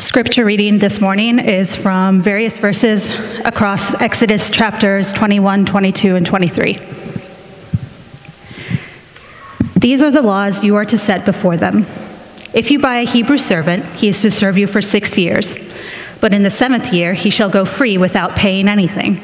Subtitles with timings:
[0.00, 3.10] Scripture reading this morning is from various verses
[3.44, 6.72] across Exodus chapters 21, 22, and 23.
[9.76, 11.80] These are the laws you are to set before them.
[12.54, 15.54] If you buy a Hebrew servant, he is to serve you for six years,
[16.18, 19.16] but in the seventh year he shall go free without paying anything.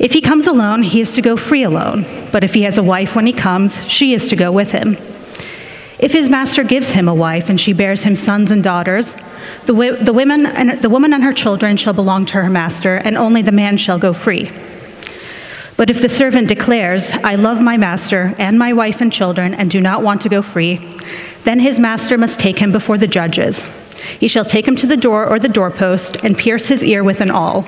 [0.00, 2.82] If he comes alone, he is to go free alone, but if he has a
[2.82, 4.96] wife when he comes, she is to go with him.
[5.98, 9.14] If his master gives him a wife and she bears him sons and daughters,
[9.66, 13.16] the, the, women and, the woman and her children shall belong to her master, and
[13.16, 14.50] only the man shall go free.
[15.76, 19.70] But if the servant declares, I love my master and my wife and children, and
[19.70, 20.76] do not want to go free,
[21.44, 23.64] then his master must take him before the judges.
[24.18, 27.20] He shall take him to the door or the doorpost and pierce his ear with
[27.20, 27.66] an awl.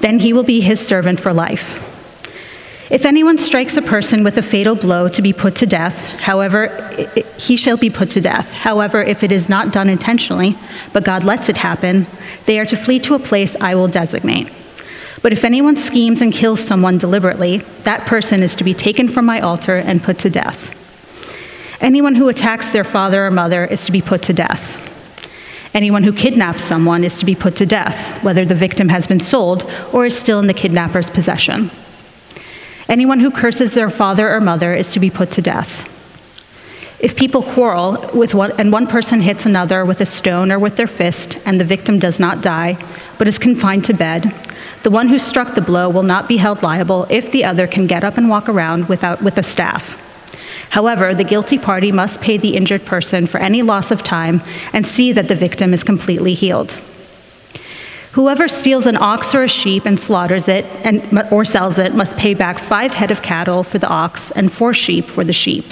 [0.00, 1.89] Then he will be his servant for life.
[2.90, 6.66] If anyone strikes a person with a fatal blow to be put to death, however,
[7.38, 8.52] he shall be put to death.
[8.52, 10.56] However, if it is not done intentionally,
[10.92, 12.06] but God lets it happen,
[12.46, 14.52] they are to flee to a place I will designate.
[15.22, 19.24] But if anyone schemes and kills someone deliberately, that person is to be taken from
[19.24, 20.76] my altar and put to death.
[21.80, 24.88] Anyone who attacks their father or mother is to be put to death.
[25.74, 29.20] Anyone who kidnaps someone is to be put to death, whether the victim has been
[29.20, 31.70] sold or is still in the kidnapper's possession.
[32.90, 35.86] Anyone who curses their father or mother is to be put to death.
[37.00, 40.76] If people quarrel with one, and one person hits another with a stone or with
[40.76, 42.76] their fist, and the victim does not die,
[43.16, 44.34] but is confined to bed,
[44.82, 47.86] the one who struck the blow will not be held liable if the other can
[47.86, 49.96] get up and walk around without, with a staff.
[50.70, 54.84] However, the guilty party must pay the injured person for any loss of time and
[54.84, 56.76] see that the victim is completely healed.
[58.12, 62.16] Whoever steals an ox or a sheep and slaughters it and, or sells it must
[62.16, 65.64] pay back five head of cattle for the ox and four sheep for the sheep.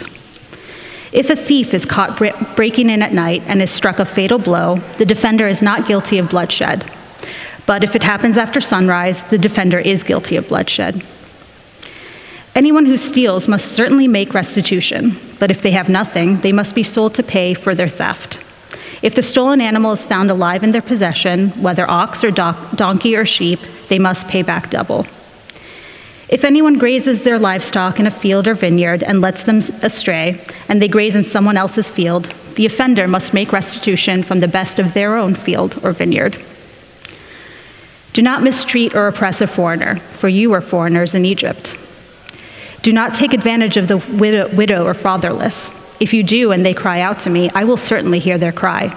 [1.10, 2.16] If a thief is caught
[2.54, 6.18] breaking in at night and is struck a fatal blow, the defender is not guilty
[6.18, 6.84] of bloodshed.
[7.66, 11.02] But if it happens after sunrise, the defender is guilty of bloodshed.
[12.54, 16.82] Anyone who steals must certainly make restitution, but if they have nothing, they must be
[16.82, 18.44] sold to pay for their theft.
[19.00, 23.24] If the stolen animal is found alive in their possession, whether ox or donkey or
[23.24, 25.06] sheep, they must pay back double.
[26.28, 30.82] If anyone grazes their livestock in a field or vineyard and lets them astray, and
[30.82, 32.26] they graze in someone else's field,
[32.56, 36.36] the offender must make restitution from the best of their own field or vineyard.
[38.12, 41.78] Do not mistreat or oppress a foreigner, for you were foreigners in Egypt.
[42.82, 45.70] Do not take advantage of the widow, widow or fatherless.
[46.00, 48.96] If you do and they cry out to me, I will certainly hear their cry.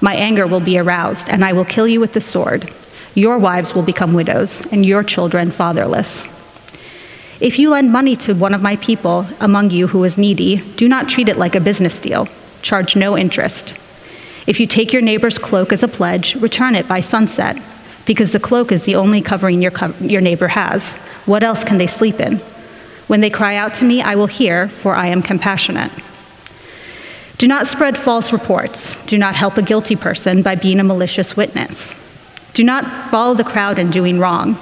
[0.00, 2.70] My anger will be aroused, and I will kill you with the sword.
[3.14, 6.26] Your wives will become widows, and your children fatherless.
[7.40, 10.88] If you lend money to one of my people among you who is needy, do
[10.88, 12.28] not treat it like a business deal.
[12.62, 13.76] Charge no interest.
[14.46, 17.60] If you take your neighbor's cloak as a pledge, return it by sunset,
[18.06, 20.94] because the cloak is the only covering your, co- your neighbor has.
[21.26, 22.36] What else can they sleep in?
[23.08, 25.90] When they cry out to me, I will hear, for I am compassionate.
[27.38, 29.00] Do not spread false reports.
[29.04, 31.94] Do not help a guilty person by being a malicious witness.
[32.54, 34.54] Do not follow the crowd in doing wrong.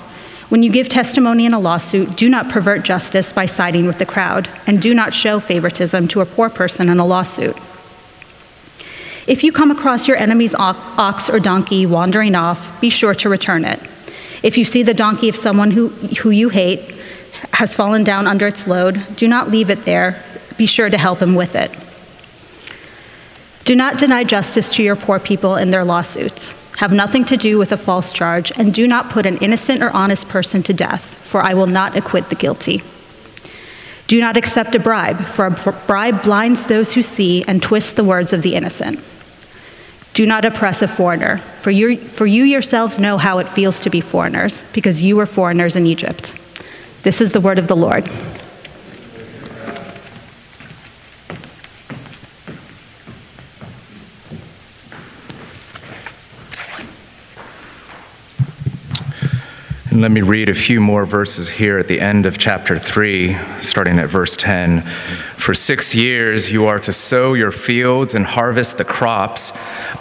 [0.49, 4.07] When you give testimony in a lawsuit, do not pervert justice by siding with the
[4.07, 7.57] crowd, and do not show favoritism to a poor person in a lawsuit.
[9.27, 13.65] If you come across your enemy's ox or donkey wandering off, be sure to return
[13.65, 13.81] it.
[14.43, 16.81] If you see the donkey of someone who, who you hate
[17.53, 20.23] has fallen down under its load, do not leave it there.
[20.59, 21.71] Be sure to help him with it.
[23.65, 26.53] Do not deny justice to your poor people in their lawsuits.
[26.77, 29.91] Have nothing to do with a false charge, and do not put an innocent or
[29.91, 32.83] honest person to death, for I will not acquit the guilty.
[34.07, 38.05] Do not accept a bribe, for a bribe blinds those who see and twists the
[38.05, 39.01] words of the innocent.
[40.13, 43.91] Do not oppress a foreigner, for you, for you yourselves know how it feels to
[43.91, 46.39] be foreigners, because you were foreigners in Egypt.
[47.03, 48.05] This is the word of the Lord.
[59.95, 63.37] And let me read a few more verses here at the end of chapter 3,
[63.61, 64.81] starting at verse 10.
[64.81, 69.53] For six years you are to sow your fields and harvest the crops,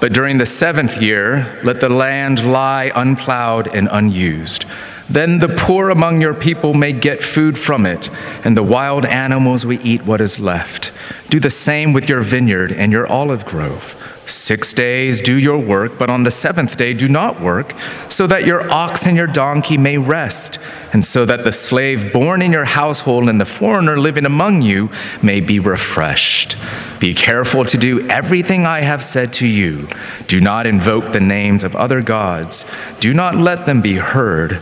[0.02, 4.66] but during the seventh year let the land lie unplowed and unused.
[5.08, 8.10] Then the poor among your people may get food from it,
[8.44, 10.92] and the wild animals will eat what is left.
[11.30, 14.03] Do the same with your vineyard and your olive grove.
[14.26, 17.74] Six days do your work, but on the seventh day do not work,
[18.08, 20.60] so that your ox and your donkey may rest,
[20.94, 24.90] and so that the slave born in your household and the foreigner living among you
[25.22, 26.58] may be refreshed.
[27.02, 29.90] Be careful to do everything I have said to you.
[30.28, 32.66] Do not invoke the names of other gods,
[33.02, 34.62] do not let them be heard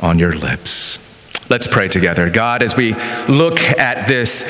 [0.00, 0.98] on your lips.
[1.50, 2.30] Let's pray together.
[2.30, 2.94] God, as we
[3.28, 4.44] look at this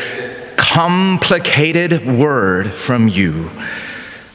[0.57, 3.51] complicated word from you,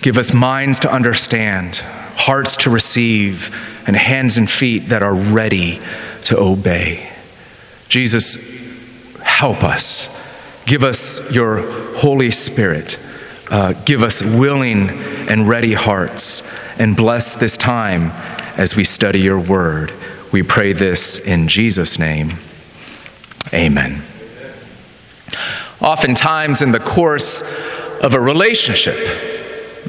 [0.01, 1.77] Give us minds to understand,
[2.15, 3.55] hearts to receive,
[3.87, 5.79] and hands and feet that are ready
[6.25, 7.09] to obey.
[7.89, 10.63] Jesus, help us.
[10.65, 11.61] Give us your
[11.97, 13.03] Holy Spirit.
[13.49, 14.89] Uh, give us willing
[15.29, 16.43] and ready hearts.
[16.79, 18.11] And bless this time
[18.57, 19.93] as we study your word.
[20.31, 22.33] We pray this in Jesus' name.
[23.53, 24.01] Amen.
[25.79, 27.41] Oftentimes, in the course
[28.01, 28.97] of a relationship,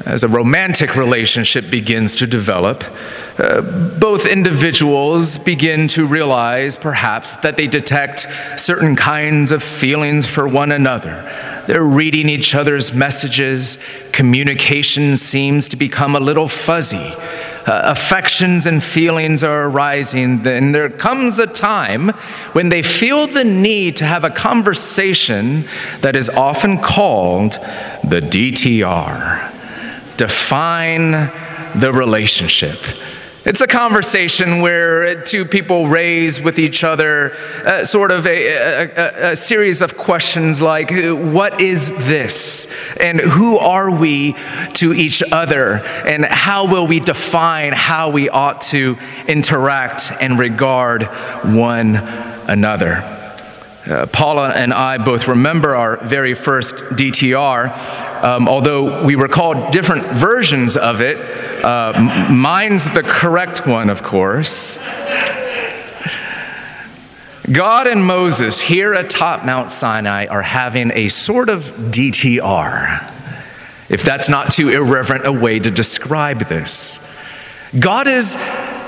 [0.05, 2.83] as a romantic relationship begins to develop,
[3.39, 3.61] uh,
[3.99, 10.71] both individuals begin to realize perhaps that they detect certain kinds of feelings for one
[10.71, 11.23] another.
[11.67, 13.77] They're reading each other's messages,
[14.11, 17.13] communication seems to become a little fuzzy.
[17.67, 22.09] Uh, affections and feelings are arising, then there comes a time
[22.53, 25.65] when they feel the need to have a conversation
[26.01, 27.51] that is often called
[28.03, 29.58] the DTR
[30.19, 31.11] define
[31.79, 32.77] the relationship.
[33.45, 37.31] It's a conversation where two people raise with each other
[37.65, 42.67] uh, sort of a, a, a, series of questions like, What is this?
[42.99, 44.35] And who are we
[44.73, 45.81] to each other?
[46.05, 51.03] And how will we define how we ought to interact and regard
[51.45, 51.95] one
[52.49, 53.01] another?
[53.89, 57.69] Uh, Paula and I both remember our very first DTR
[58.23, 61.17] um, although we recall different versions of it.
[61.63, 64.77] Uh, mine's the correct one, of course.
[67.51, 73.11] God and Moses here atop Mount Sinai are having a sort of DTR,
[73.89, 76.99] if that's not too irreverent a way to describe this.
[77.79, 78.35] God is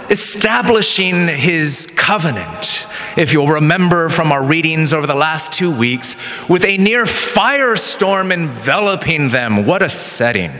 [0.09, 2.85] establishing his covenant
[3.17, 6.15] if you'll remember from our readings over the last two weeks,
[6.49, 9.65] with a near firestorm enveloping them.
[9.65, 10.51] What a setting!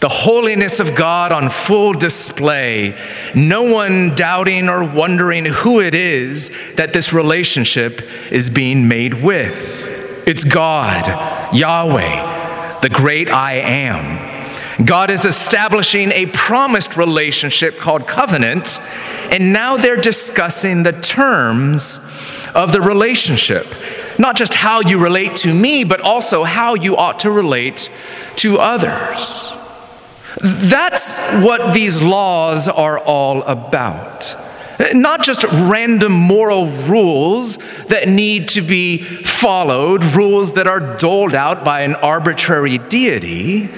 [0.00, 2.96] The holiness of God on full display,
[3.34, 10.24] no one doubting or wondering who it is that this relationship is being made with.
[10.28, 14.27] It's God, Yahweh, the great I am.
[14.84, 18.80] God is establishing a promised relationship called covenant,
[19.32, 21.98] and now they're discussing the terms
[22.54, 23.66] of the relationship.
[24.20, 27.90] Not just how you relate to me, but also how you ought to relate
[28.36, 29.52] to others.
[30.40, 34.36] That's what these laws are all about.
[34.92, 37.56] Not just random moral rules
[37.88, 43.68] that need to be followed, rules that are doled out by an arbitrary deity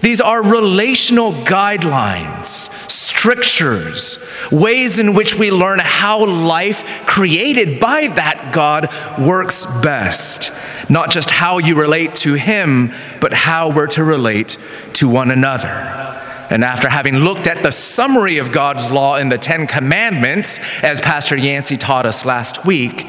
[0.00, 4.18] these are relational guidelines, strictures,
[4.50, 8.88] ways in which we learn how life created by that God
[9.18, 10.52] works best.
[10.90, 14.58] Not just how you relate to Him, but how we're to relate
[14.94, 15.68] to one another.
[16.50, 21.00] And after having looked at the summary of God's law in the Ten Commandments, as
[21.00, 23.06] Pastor Yancey taught us last week,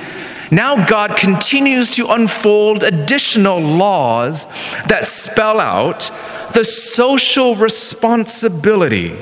[0.51, 4.47] now God continues to unfold additional laws
[4.87, 6.11] that spell out
[6.53, 9.13] the social responsibility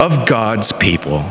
[0.00, 1.24] of God's people.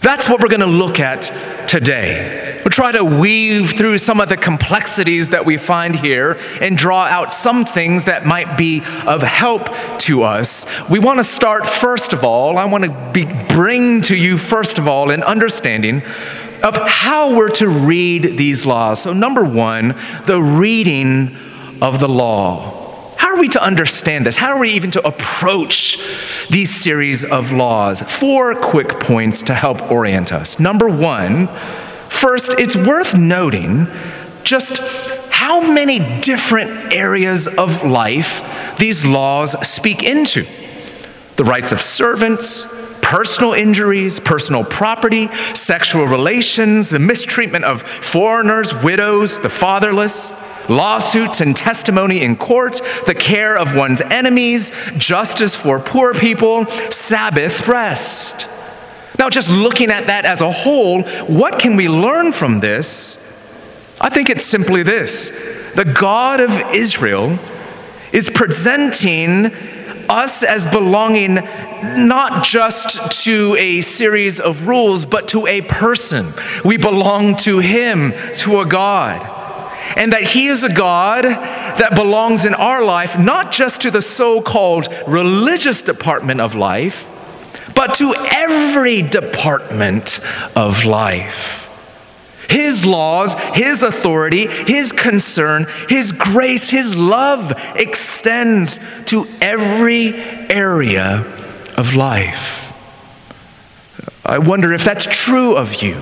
[0.00, 1.32] That's what we're going to look at
[1.66, 2.60] today.
[2.62, 7.04] We'll try to weave through some of the complexities that we find here and draw
[7.04, 9.68] out some things that might be of help
[10.00, 10.66] to us.
[10.88, 14.78] We want to start, first of all, I want to be, bring to you, first
[14.78, 16.02] of all, an understanding
[16.62, 19.02] of how we're to read these laws.
[19.02, 19.94] So, number one,
[20.26, 21.36] the reading
[21.82, 23.14] of the law.
[23.16, 24.36] How are we to understand this?
[24.36, 25.98] How are we even to approach
[26.48, 28.02] these series of laws?
[28.02, 30.58] Four quick points to help orient us.
[30.58, 31.46] Number one,
[32.08, 33.86] first, it's worth noting
[34.42, 34.78] just
[35.32, 40.44] how many different areas of life these laws speak into
[41.36, 42.66] the rights of servants,
[43.04, 50.32] personal injuries, personal property, sexual relations, the mistreatment of foreigners, widows, the fatherless,
[50.70, 57.68] lawsuits and testimony in court, the care of one's enemies, justice for poor people, Sabbath
[57.68, 58.46] rest.
[59.18, 63.18] Now, just looking at that as a whole, what can we learn from this?
[64.00, 65.28] I think it's simply this
[65.74, 67.38] the God of Israel
[68.12, 69.50] is presenting
[70.08, 76.26] us as belonging not just to a series of rules, but to a person.
[76.64, 79.30] We belong to Him, to a God.
[79.96, 84.02] And that He is a God that belongs in our life, not just to the
[84.02, 87.10] so called religious department of life,
[87.74, 90.20] but to every department
[90.56, 91.63] of life.
[92.48, 101.24] His laws, His authority, His concern, His grace, His love extends to every area
[101.76, 102.60] of life.
[104.26, 106.00] I wonder if that's true of you.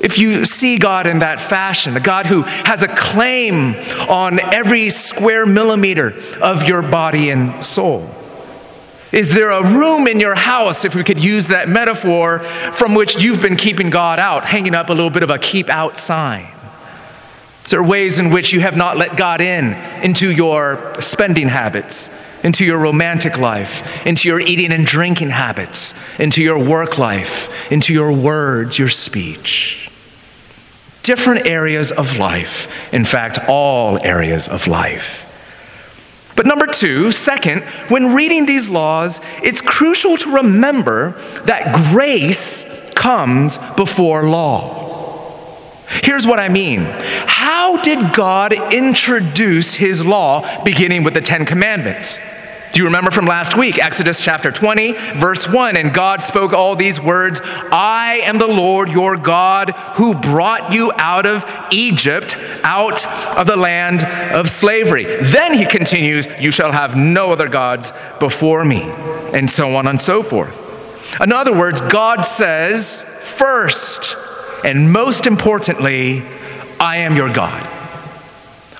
[0.00, 3.74] If you see God in that fashion, a God who has a claim
[4.08, 8.12] on every square millimeter of your body and soul.
[9.12, 13.22] Is there a room in your house, if we could use that metaphor, from which
[13.22, 16.46] you've been keeping God out, hanging up a little bit of a keep out sign?
[17.64, 22.10] Is there ways in which you have not let God in into your spending habits,
[22.42, 27.92] into your romantic life, into your eating and drinking habits, into your work life, into
[27.92, 29.90] your words, your speech?
[31.02, 35.21] Different areas of life, in fact, all areas of life.
[36.34, 41.12] But number two, second, when reading these laws, it's crucial to remember
[41.44, 44.80] that grace comes before law.
[46.02, 46.80] Here's what I mean.
[47.26, 52.18] How did God introduce his law beginning with the Ten Commandments?
[52.72, 55.76] Do you remember from last week, Exodus chapter 20, verse 1?
[55.76, 60.90] And God spoke all these words I am the Lord your God who brought you
[60.96, 65.04] out of Egypt, out of the land of slavery.
[65.04, 68.80] Then he continues, You shall have no other gods before me,
[69.34, 71.20] and so on and so forth.
[71.20, 74.16] In other words, God says, first,
[74.64, 76.22] and most importantly,
[76.80, 77.68] I am your God.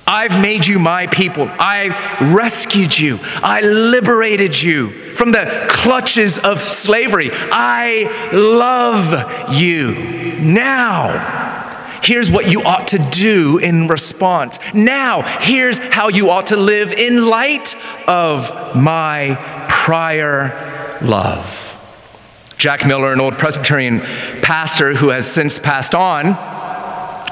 [0.05, 1.47] I've made you my people.
[1.49, 1.89] I
[2.35, 3.19] rescued you.
[3.35, 7.29] I liberated you from the clutches of slavery.
[7.33, 9.95] I love you.
[10.41, 14.59] Now, here's what you ought to do in response.
[14.73, 17.75] Now, here's how you ought to live in light
[18.07, 19.37] of my
[19.69, 21.69] prior love.
[22.57, 23.99] Jack Miller, an old Presbyterian
[24.41, 26.35] pastor who has since passed on,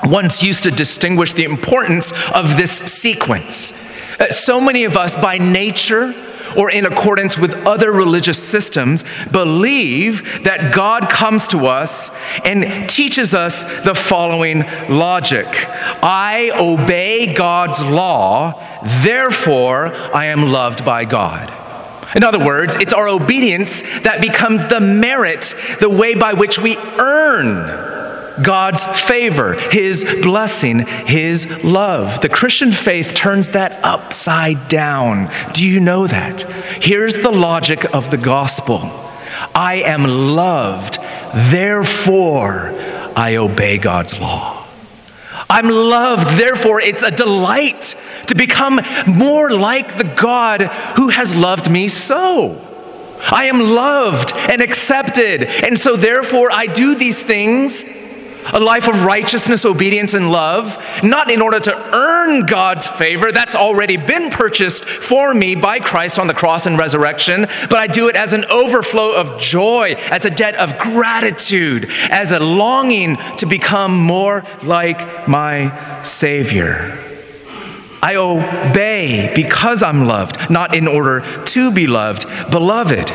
[0.03, 3.73] once used to distinguish the importance of this sequence.
[4.19, 6.13] Uh, so many of us, by nature,
[6.57, 12.11] or in accordance with other religious systems, believe that God comes to us
[12.45, 15.47] and teaches us the following logic
[16.03, 18.61] I obey God's law,
[19.03, 21.51] therefore I am loved by God.
[22.15, 26.75] In other words, it's our obedience that becomes the merit, the way by which we
[26.77, 27.90] earn
[28.43, 32.21] God's favor, His blessing, His love.
[32.21, 35.29] The Christian faith turns that upside down.
[35.53, 36.41] Do you know that?
[36.81, 38.79] Here's the logic of the gospel
[39.55, 40.99] I am loved,
[41.51, 42.73] therefore
[43.15, 44.65] I obey God's law.
[45.49, 47.95] I'm loved, therefore it's a delight
[48.27, 50.61] to become more like the God
[50.95, 52.67] who has loved me so.
[53.29, 57.83] I am loved and accepted, and so therefore I do these things
[58.53, 63.55] a life of righteousness, obedience, and love, not in order to earn God's favor, that's
[63.55, 68.09] already been purchased for me by Christ on the cross and resurrection, but I do
[68.09, 73.45] it as an overflow of joy, as a debt of gratitude, as a longing to
[73.45, 76.97] become more like my Savior.
[78.03, 82.25] I obey because I'm loved, not in order to be loved.
[82.49, 83.11] Beloved,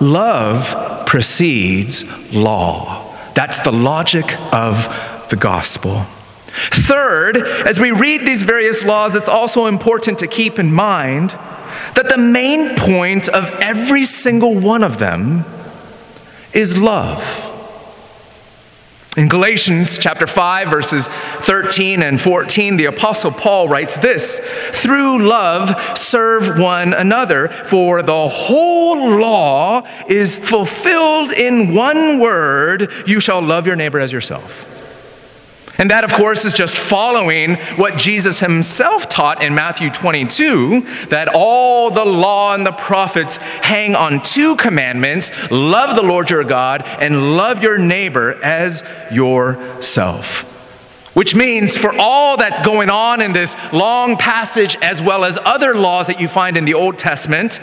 [0.00, 3.03] love precedes law.
[3.34, 6.04] That's the logic of the gospel.
[6.46, 11.30] Third, as we read these various laws, it's also important to keep in mind
[11.94, 15.44] that the main point of every single one of them
[16.52, 17.43] is love.
[19.16, 24.40] In Galatians chapter 5 verses 13 and 14 the apostle Paul writes this
[24.72, 33.20] through love serve one another for the whole law is fulfilled in one word you
[33.20, 34.73] shall love your neighbor as yourself.
[35.78, 41.28] And that, of course, is just following what Jesus himself taught in Matthew 22 that
[41.34, 46.82] all the law and the prophets hang on two commandments love the Lord your God
[47.00, 50.52] and love your neighbor as yourself.
[51.14, 55.74] Which means, for all that's going on in this long passage, as well as other
[55.74, 57.60] laws that you find in the Old Testament,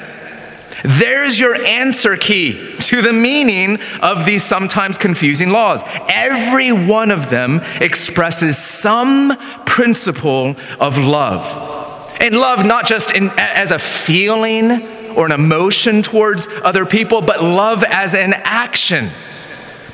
[0.83, 5.83] there's your answer key to the meaning of these sometimes confusing laws.
[6.09, 12.17] Every one of them expresses some principle of love.
[12.19, 14.83] And love, not just in, as a feeling
[15.15, 19.09] or an emotion towards other people, but love as an action.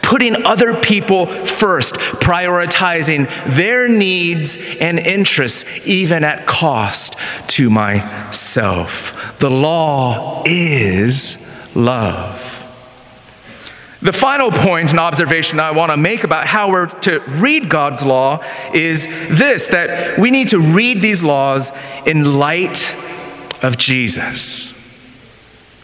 [0.07, 7.17] Putting other people first, prioritizing their needs and interests, even at cost
[7.49, 9.37] to myself.
[9.39, 12.47] The law is love.
[14.01, 17.67] The final point and observation that I want to make about how we're to read
[17.67, 18.41] God's law
[18.73, 21.73] is this that we need to read these laws
[22.05, 22.95] in light
[23.61, 24.76] of Jesus.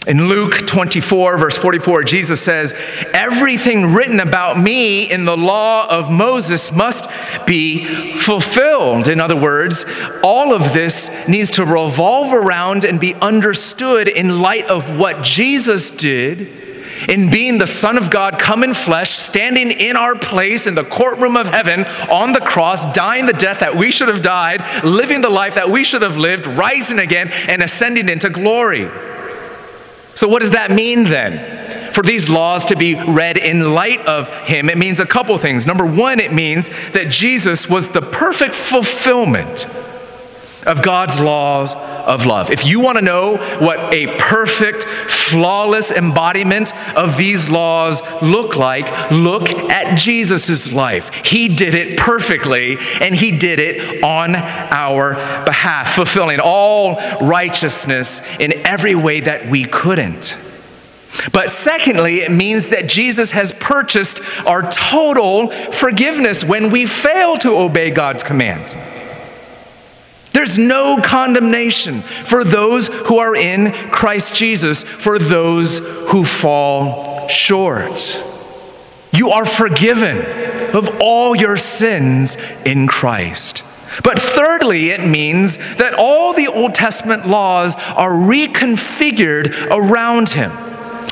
[0.05, 2.73] In Luke 24, verse 44, Jesus says,
[3.13, 7.09] Everything written about me in the law of Moses must
[7.45, 9.07] be fulfilled.
[9.07, 9.85] In other words,
[10.21, 15.89] all of this needs to revolve around and be understood in light of what Jesus
[15.89, 16.49] did
[17.07, 20.83] in being the Son of God come in flesh, standing in our place in the
[20.83, 25.21] courtroom of heaven on the cross, dying the death that we should have died, living
[25.21, 28.89] the life that we should have lived, rising again, and ascending into glory.
[30.15, 31.93] So, what does that mean then?
[31.93, 35.67] For these laws to be read in light of him, it means a couple things.
[35.67, 39.67] Number one, it means that Jesus was the perfect fulfillment
[40.65, 42.49] of God's laws of love.
[42.49, 49.11] If you want to know what a perfect, flawless embodiment of these laws look like,
[49.11, 51.13] look at Jesus' life.
[51.25, 55.13] He did it perfectly, and he did it on our
[55.45, 60.37] behalf, fulfilling all righteousness in every way that we couldn't.
[61.31, 67.55] But secondly, it means that Jesus has purchased our total forgiveness when we fail to
[67.55, 68.75] obey God's commands.
[70.43, 78.21] There's no condemnation for those who are in Christ Jesus, for those who fall short.
[79.13, 80.17] You are forgiven
[80.75, 82.35] of all your sins
[82.65, 83.63] in Christ.
[84.03, 90.51] But thirdly, it means that all the Old Testament laws are reconfigured around him.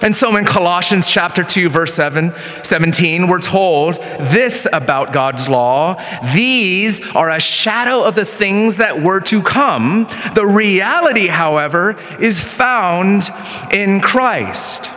[0.01, 6.01] And so in Colossians chapter 2 verse 7 17 we're told this about God's law.
[6.33, 10.07] These are a shadow of the things that were to come.
[10.33, 13.29] The reality however is found
[13.71, 14.89] in Christ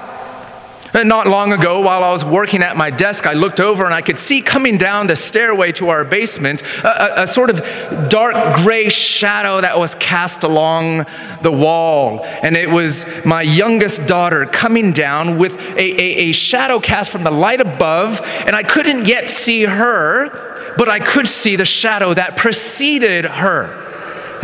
[1.02, 4.00] not long ago, while I was working at my desk, I looked over and I
[4.00, 7.61] could see coming down the stairway to our basement a, a, a, sort of
[8.09, 11.07] dark gray shadow that was cast along
[11.42, 12.24] the wall.
[12.24, 17.24] And it was my youngest daughter coming down with a, a, a shadow cast from
[17.24, 20.28] the light above, and I couldn't yet see her,
[20.76, 23.84] but I could see the shadow that preceded her.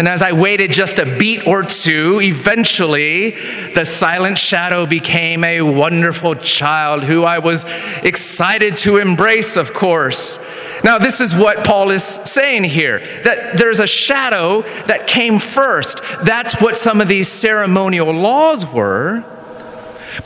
[0.01, 3.33] And as I waited just a beat or two, eventually
[3.75, 7.67] the silent shadow became a wonderful child who I was
[8.03, 10.39] excited to embrace, of course.
[10.83, 16.01] Now, this is what Paul is saying here that there's a shadow that came first.
[16.25, 19.23] That's what some of these ceremonial laws were.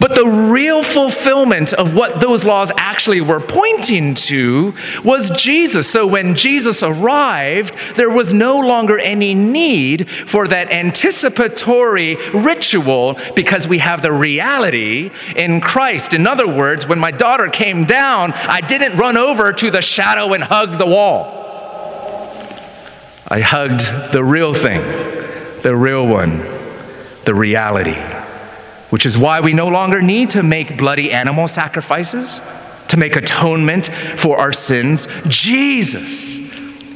[0.00, 5.90] But the real fulfillment of what those laws actually were pointing to was Jesus.
[5.90, 13.68] So when Jesus arrived, there was no longer any need for that anticipatory ritual because
[13.68, 16.14] we have the reality in Christ.
[16.14, 20.32] In other words, when my daughter came down, I didn't run over to the shadow
[20.32, 21.42] and hug the wall.
[23.28, 24.82] I hugged the real thing,
[25.62, 26.38] the real one,
[27.24, 27.96] the reality
[28.94, 32.40] which is why we no longer need to make bloody animal sacrifices
[32.86, 35.08] to make atonement for our sins.
[35.26, 36.38] Jesus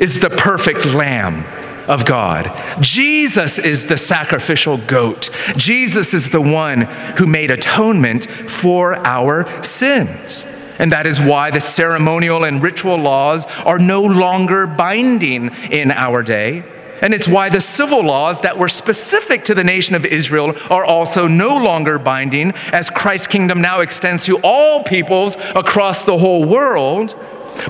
[0.01, 1.45] is the perfect lamb
[1.89, 2.53] of God.
[2.81, 5.31] Jesus is the sacrificial goat.
[5.57, 6.83] Jesus is the one
[7.17, 10.45] who made atonement for our sins.
[10.79, 16.23] And that is why the ceremonial and ritual laws are no longer binding in our
[16.23, 16.63] day.
[17.03, 20.85] And it's why the civil laws that were specific to the nation of Israel are
[20.85, 26.45] also no longer binding, as Christ's kingdom now extends to all peoples across the whole
[26.45, 27.15] world.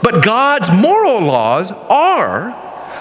[0.03, 2.55] But God's moral laws are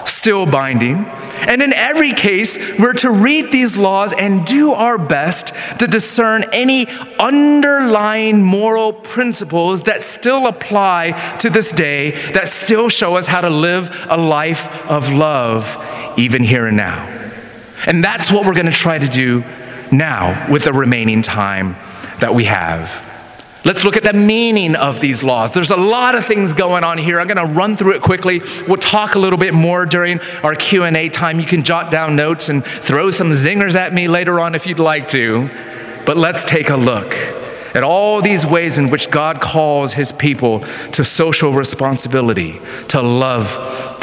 [0.06, 1.04] still binding.
[1.46, 6.44] And in every case, we're to read these laws and do our best to discern
[6.52, 6.88] any
[7.18, 13.50] underlying moral principles that still apply to this day, that still show us how to
[13.50, 15.87] live a life of love
[16.18, 17.06] even here and now.
[17.86, 19.44] And that's what we're going to try to do
[19.92, 21.76] now with the remaining time
[22.20, 23.06] that we have.
[23.64, 25.50] Let's look at the meaning of these laws.
[25.50, 27.20] There's a lot of things going on here.
[27.20, 28.40] I'm going to run through it quickly.
[28.66, 31.40] We'll talk a little bit more during our Q&A time.
[31.40, 34.78] You can jot down notes and throw some zingers at me later on if you'd
[34.78, 35.50] like to.
[36.06, 37.12] But let's take a look
[37.74, 40.60] at all these ways in which God calls his people
[40.92, 43.54] to social responsibility, to love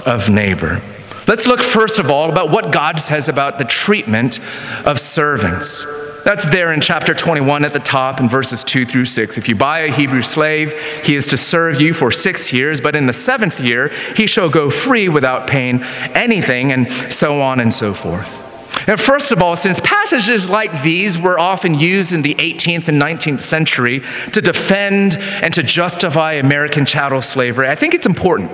[0.05, 0.81] of neighbor.
[1.27, 4.39] Let's look first of all about what God says about the treatment
[4.85, 5.85] of servants.
[6.23, 9.37] That's there in chapter 21 at the top in verses 2 through 6.
[9.37, 12.95] If you buy a Hebrew slave, he is to serve you for six years, but
[12.95, 15.83] in the seventh year, he shall go free without paying
[16.13, 18.44] anything, and so on and so forth.
[18.87, 23.01] And first of all, since passages like these were often used in the 18th and
[23.01, 28.51] 19th century to defend and to justify American chattel slavery, I think it's important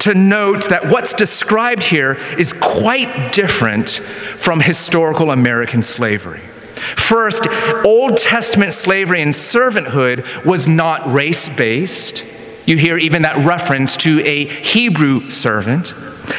[0.00, 6.40] to note that what's described here is quite different from historical American slavery.
[6.40, 7.46] First,
[7.84, 12.24] Old Testament slavery and servanthood was not race based.
[12.66, 15.88] You hear even that reference to a Hebrew servant.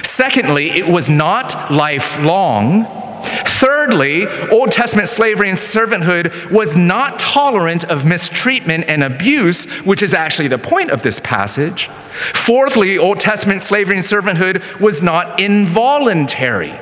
[0.04, 2.86] Secondly, it was not lifelong.
[3.24, 10.14] Thirdly, Old Testament slavery and servanthood was not tolerant of mistreatment and abuse, which is
[10.14, 11.88] actually the point of this passage.
[11.88, 16.74] Fourthly, Old Testament slavery and servanthood was not involuntary.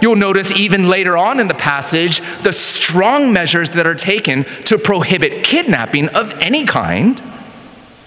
[0.00, 4.78] You'll notice even later on in the passage the strong measures that are taken to
[4.78, 7.22] prohibit kidnapping of any kind.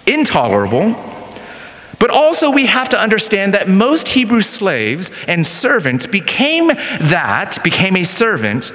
[0.05, 1.14] Intolerable.
[1.99, 7.95] But also, we have to understand that most Hebrew slaves and servants became that, became
[7.95, 8.71] a servant,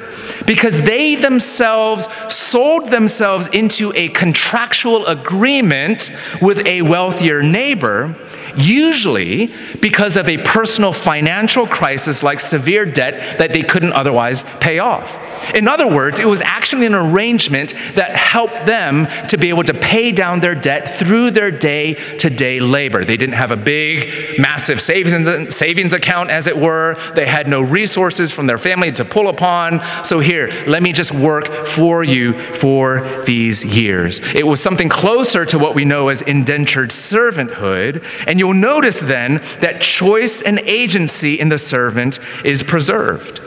[0.46, 8.14] because they themselves sold themselves into a contractual agreement with a wealthier neighbor
[8.56, 14.78] usually because of a personal financial crisis like severe debt that they couldn't otherwise pay
[14.78, 15.19] off.
[15.54, 19.74] In other words, it was actually an arrangement that helped them to be able to
[19.74, 23.04] pay down their debt through their day to day labor.
[23.04, 26.96] They didn't have a big, massive savings, savings account, as it were.
[27.14, 29.80] They had no resources from their family to pull upon.
[30.04, 34.20] So, here, let me just work for you for these years.
[34.34, 38.04] It was something closer to what we know as indentured servanthood.
[38.26, 43.40] And you'll notice then that choice and agency in the servant is preserved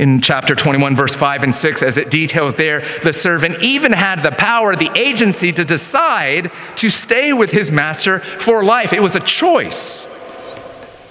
[0.00, 4.22] in chapter 21, verse 5 and 6, as it details there, the servant even had
[4.22, 8.94] the power, the agency to decide to stay with his master for life.
[8.94, 10.06] It was a choice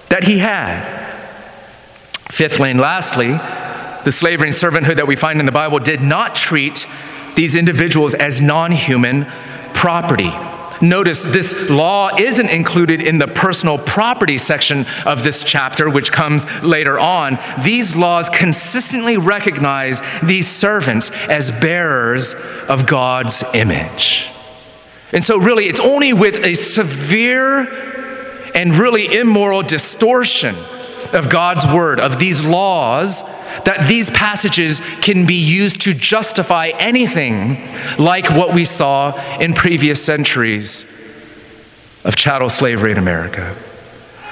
[0.09, 0.83] that he had.
[2.31, 3.33] Fifthly and lastly,
[4.05, 6.87] the slavery and servanthood that we find in the Bible did not treat
[7.35, 9.25] these individuals as non human
[9.75, 10.31] property.
[10.81, 16.45] Notice this law isn't included in the personal property section of this chapter, which comes
[16.63, 17.37] later on.
[17.63, 22.35] These laws consistently recognize these servants as bearers
[22.67, 24.29] of God's image.
[25.11, 27.67] And so, really, it's only with a severe
[28.53, 30.55] and really immoral distortion
[31.13, 33.23] of God's word, of these laws,
[33.65, 40.03] that these passages can be used to justify anything like what we saw in previous
[40.03, 40.83] centuries
[42.05, 43.55] of chattel slavery in America.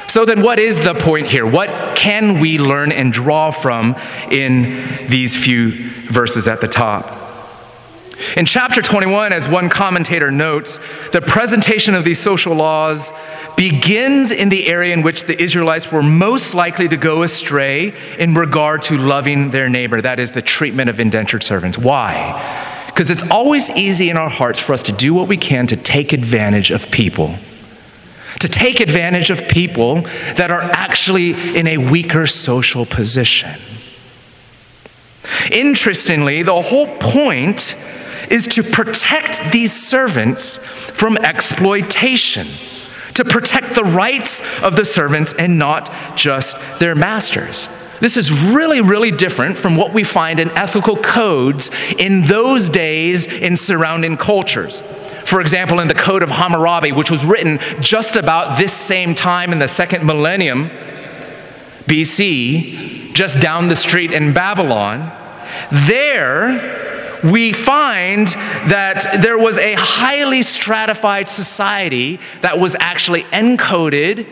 [0.08, 1.46] So, then, what is the point here?
[1.46, 3.96] What can we learn and draw from
[4.32, 4.64] in
[5.08, 7.27] these few verses at the top?
[8.36, 13.12] In chapter 21, as one commentator notes, the presentation of these social laws
[13.56, 18.34] begins in the area in which the Israelites were most likely to go astray in
[18.34, 20.02] regard to loving their neighbor.
[20.02, 21.78] That is the treatment of indentured servants.
[21.78, 22.86] Why?
[22.88, 25.76] Because it's always easy in our hearts for us to do what we can to
[25.76, 27.36] take advantage of people.
[28.40, 30.02] To take advantage of people
[30.36, 33.60] that are actually in a weaker social position.
[35.52, 37.76] Interestingly, the whole point
[38.30, 42.48] is to protect these servants from exploitation,
[43.14, 47.68] to protect the rights of the servants and not just their masters.
[48.00, 53.26] This is really, really different from what we find in ethical codes in those days
[53.28, 54.82] in surrounding cultures.
[55.26, 59.52] For example, in the Code of Hammurabi, which was written just about this same time
[59.52, 60.70] in the second millennium
[61.86, 65.12] BC, just down the street in Babylon,
[65.72, 66.87] there
[67.32, 74.28] we find that there was a highly stratified society that was actually encoded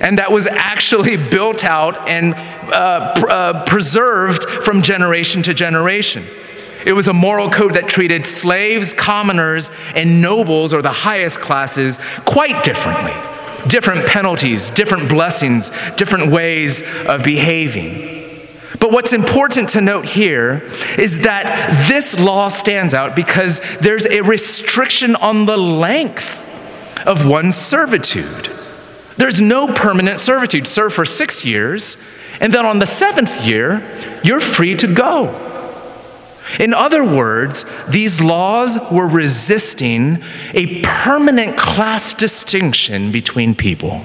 [0.00, 2.34] and that was actually built out and
[2.72, 6.24] uh, pr- uh, preserved from generation to generation.
[6.86, 11.98] It was a moral code that treated slaves, commoners, and nobles, or the highest classes,
[12.26, 13.14] quite differently.
[13.68, 18.13] Different penalties, different blessings, different ways of behaving.
[18.80, 20.62] But what's important to note here
[20.98, 26.40] is that this law stands out because there's a restriction on the length
[27.06, 28.48] of one's servitude.
[29.16, 30.66] There's no permanent servitude.
[30.66, 31.96] Serve for six years,
[32.40, 33.82] and then on the seventh year,
[34.24, 35.40] you're free to go.
[36.60, 40.18] In other words, these laws were resisting
[40.52, 44.02] a permanent class distinction between people.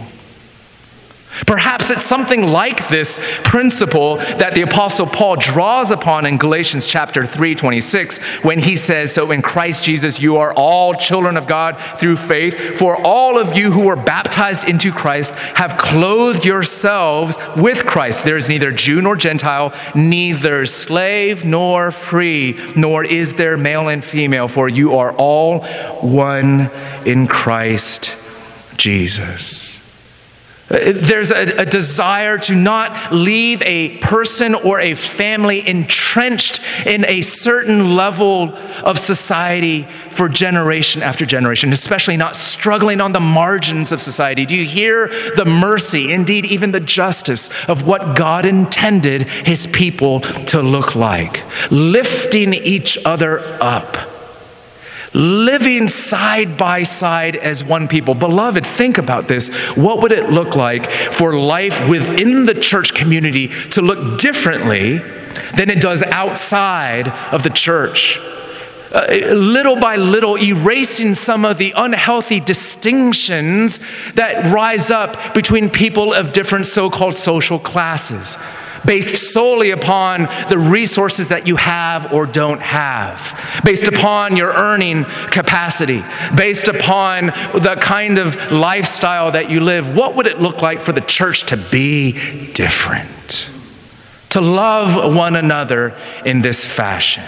[1.46, 7.26] Perhaps it's something like this principle that the apostle Paul draws upon in Galatians chapter
[7.26, 11.78] 3 26 when he says so in Christ Jesus you are all children of God
[11.78, 12.78] through faith.
[12.78, 18.24] For all of you who were baptized into Christ have clothed yourselves with Christ.
[18.24, 24.04] There is neither Jew nor Gentile neither slave nor free nor is there male and
[24.04, 25.64] female for you are all
[26.02, 26.70] one
[27.06, 28.18] in Christ
[28.78, 29.79] Jesus
[30.70, 37.22] there's a, a, desire to not leave a person or a family entrenched in a
[37.22, 44.00] certain level of society for generation after generation, especially not struggling on the margins of
[44.00, 44.46] society.
[44.46, 50.20] Do you hear the mercy, indeed, even the justice of what God intended his people
[50.20, 51.44] to look like?
[51.72, 54.09] Lifting each other up
[55.14, 58.14] living side by side as one people.
[58.14, 59.50] Beloved, think about this.
[59.76, 65.00] What would it look like for life within the church community to look differently
[65.56, 68.20] than it does outside of the church?
[68.92, 73.80] Uh, little by little, erasing some of the unhealthy distinctions
[74.16, 78.38] that rise up between people of different so called social classes
[78.86, 85.04] based solely upon the resources that you have or don't have, based upon your earning
[85.32, 86.04] capacity,
[86.36, 89.96] based upon the kind of lifestyle that you live.
[89.96, 92.14] What would it look like for the church to be
[92.54, 93.50] different?
[94.32, 97.24] To love one another in this fashion.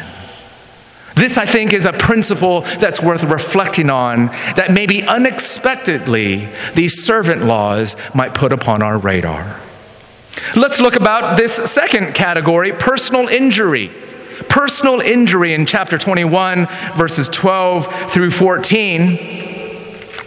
[1.16, 7.44] This, I think, is a principle that's worth reflecting on that maybe unexpectedly these servant
[7.44, 9.60] laws might put upon our radar.
[10.56, 13.92] Let's look about this second category personal injury.
[14.50, 19.51] Personal injury in chapter 21, verses 12 through 14.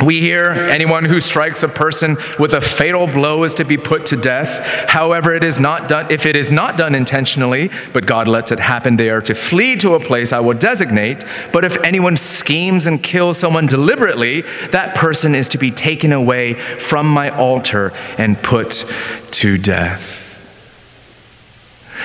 [0.03, 4.07] We hear anyone who strikes a person with a fatal blow is to be put
[4.07, 4.89] to death.
[4.89, 8.59] However, it is not done if it is not done intentionally, but God lets it
[8.59, 11.25] happen, they are to flee to a place I will designate.
[11.53, 16.55] But if anyone schemes and kills someone deliberately, that person is to be taken away
[16.55, 18.85] from my altar and put
[19.33, 20.24] to death.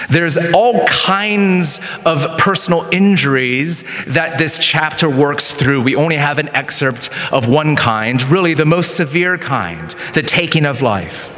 [0.10, 5.82] There's all kinds of personal injuries that this chapter works through.
[5.82, 10.66] We only have an excerpt of one kind, really the most severe kind, the taking
[10.66, 11.36] of life.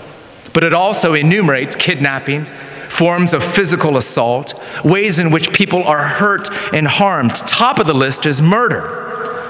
[0.53, 6.49] But it also enumerates kidnapping, forms of physical assault, ways in which people are hurt
[6.73, 7.35] and harmed.
[7.35, 8.97] Top of the list is murder.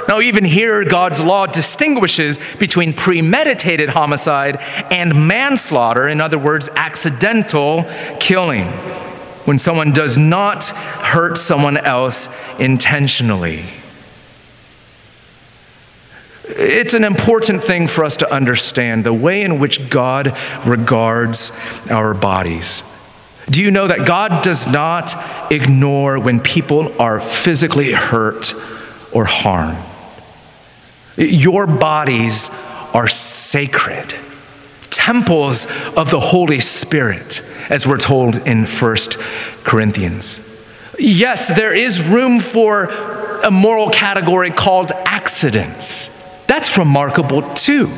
[0.07, 4.57] Now, even here, God's law distinguishes between premeditated homicide
[4.91, 7.85] and manslaughter, in other words, accidental
[8.19, 8.65] killing,
[9.45, 13.63] when someone does not hurt someone else intentionally.
[16.43, 21.51] It's an important thing for us to understand the way in which God regards
[21.89, 22.83] our bodies.
[23.49, 25.13] Do you know that God does not
[25.51, 28.53] ignore when people are physically hurt
[29.11, 29.77] or harmed?
[31.17, 32.49] Your bodies
[32.93, 34.13] are sacred,
[34.91, 35.65] temples
[35.97, 38.97] of the Holy Spirit, as we're told in 1
[39.63, 40.39] Corinthians.
[40.99, 42.85] Yes, there is room for
[43.43, 46.45] a moral category called accidents.
[46.45, 47.89] That's remarkable too.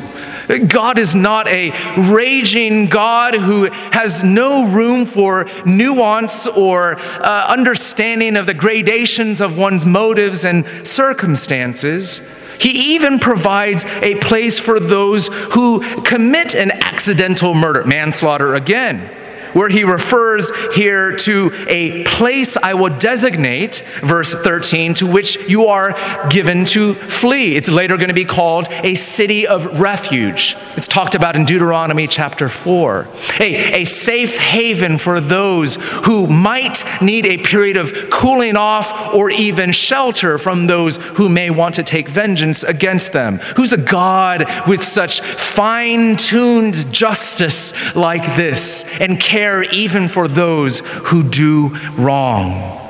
[0.68, 1.70] God is not a
[2.12, 9.56] raging God who has no room for nuance or uh, understanding of the gradations of
[9.56, 12.20] one's motives and circumstances.
[12.58, 19.10] He even provides a place for those who commit an accidental murder, manslaughter again
[19.54, 25.66] where he refers here to a place I will designate, verse 13, to which you
[25.66, 25.94] are
[26.28, 27.56] given to flee.
[27.56, 30.56] It's later going to be called a city of refuge.
[30.76, 33.06] It's talked about in Deuteronomy chapter 4.
[33.40, 39.30] A, a safe haven for those who might need a period of cooling off or
[39.30, 43.38] even shelter from those who may want to take vengeance against them.
[43.56, 49.43] Who's a God with such fine tuned justice like this and care?
[49.44, 52.80] Care even for those who do wrong.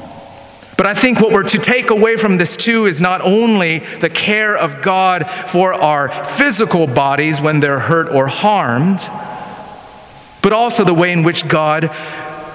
[0.77, 4.09] But I think what we're to take away from this too is not only the
[4.09, 9.01] care of God for our physical bodies when they're hurt or harmed,
[10.43, 11.91] but also the way in which God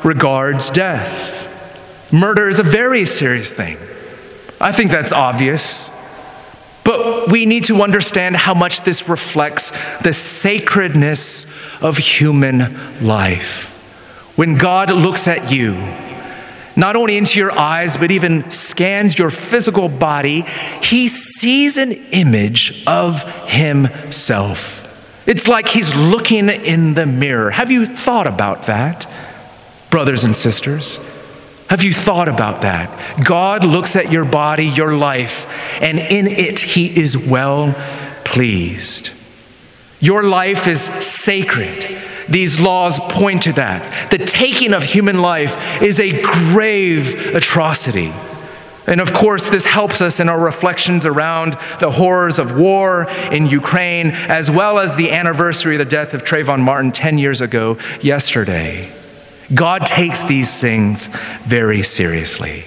[0.06, 2.14] regards death.
[2.14, 3.76] Murder is a very serious thing.
[4.62, 5.90] I think that's obvious.
[6.86, 11.46] But we need to understand how much this reflects the sacredness
[11.84, 13.70] of human life.
[14.40, 15.74] When God looks at you,
[16.78, 20.46] not only into your eyes, but even scans your physical body,
[20.82, 25.28] he sees an image of himself.
[25.28, 27.50] It's like he's looking in the mirror.
[27.52, 29.12] Have you thought about that,
[29.90, 30.96] brothers and sisters?
[31.70, 33.26] Have you thought about that?
[33.26, 35.48] God looks at your body, your life,
[35.82, 37.76] and in it he is well
[38.24, 39.10] pleased.
[40.00, 42.06] Your life is sacred.
[42.30, 44.12] These laws point to that.
[44.12, 48.12] The taking of human life is a grave atrocity.
[48.88, 53.46] And of course, this helps us in our reflections around the horrors of war in
[53.46, 57.78] Ukraine, as well as the anniversary of the death of Trayvon Martin 10 years ago
[58.02, 58.92] yesterday.
[59.54, 61.08] God takes these things
[61.44, 62.64] very seriously.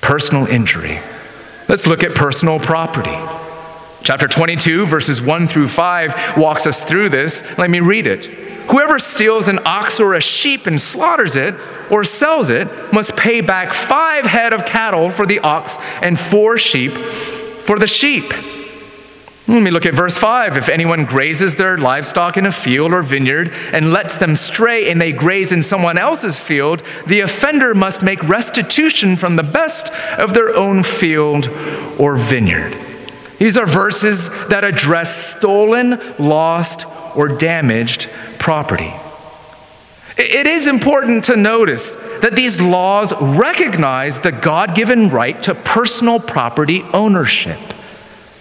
[0.00, 1.00] Personal injury.
[1.68, 3.47] Let's look at personal property.
[4.02, 7.58] Chapter 22, verses 1 through 5, walks us through this.
[7.58, 8.26] Let me read it.
[8.70, 11.54] Whoever steals an ox or a sheep and slaughters it
[11.90, 16.58] or sells it must pay back five head of cattle for the ox and four
[16.58, 18.32] sheep for the sheep.
[19.48, 20.58] Let me look at verse 5.
[20.58, 25.00] If anyone grazes their livestock in a field or vineyard and lets them stray and
[25.00, 30.34] they graze in someone else's field, the offender must make restitution from the best of
[30.34, 31.48] their own field
[31.98, 32.76] or vineyard.
[33.38, 36.84] These are verses that address stolen, lost,
[37.16, 38.92] or damaged property.
[40.16, 46.18] It is important to notice that these laws recognize the God given right to personal
[46.18, 47.58] property ownership.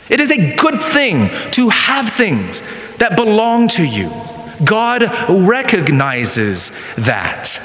[0.10, 2.62] It is a good thing to have things
[2.98, 4.12] that belong to you.
[4.66, 7.60] God recognizes that.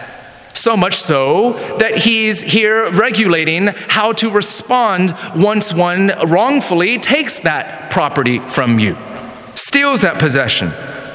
[0.63, 7.91] So much so that he's here regulating how to respond once one wrongfully takes that
[7.91, 8.97] property from you,
[9.57, 10.71] steals that possession,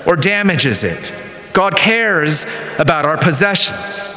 [0.05, 1.13] or damages it.
[1.53, 2.45] God cares
[2.77, 4.12] about our possessions.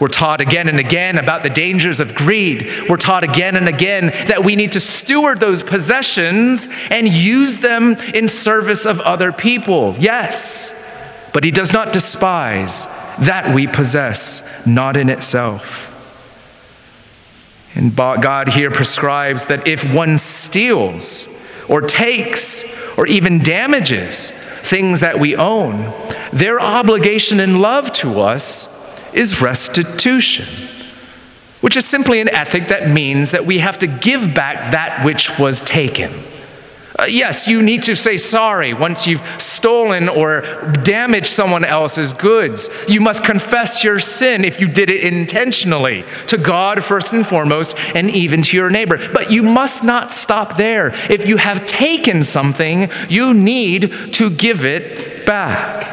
[0.00, 2.70] We're taught again and again about the dangers of greed.
[2.88, 7.94] We're taught again and again that we need to steward those possessions and use them
[8.14, 9.96] in service of other people.
[9.98, 10.72] Yes,
[11.32, 12.86] but He does not despise
[13.18, 15.88] that we possess, not in itself.
[17.74, 21.28] And God here prescribes that if one steals
[21.68, 25.92] or takes or even damages things that we own,
[26.32, 30.46] their obligation in love to us is restitution,
[31.60, 35.38] which is simply an ethic that means that we have to give back that which
[35.38, 36.10] was taken.
[36.98, 40.40] Uh, yes, you need to say sorry once you've stolen or
[40.82, 42.68] damaged someone else's goods.
[42.88, 47.78] You must confess your sin if you did it intentionally to God first and foremost,
[47.94, 48.98] and even to your neighbor.
[49.12, 50.88] But you must not stop there.
[51.08, 55.86] If you have taken something, you need to give it back.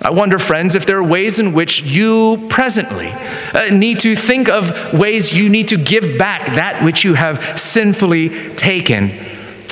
[0.00, 3.08] I wonder, friends, if there are ways in which you presently
[3.52, 7.58] uh, need to think of ways you need to give back that which you have
[7.58, 9.10] sinfully taken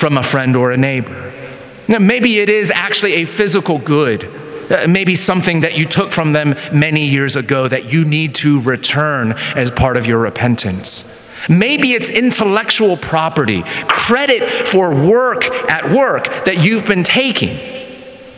[0.05, 1.33] from a friend or a neighbor.
[1.87, 4.23] Maybe it is actually a physical good.
[4.69, 8.61] Uh, maybe something that you took from them many years ago that you need to
[8.61, 11.27] return as part of your repentance.
[11.49, 17.57] Maybe it's intellectual property, credit for work at work that you've been taking,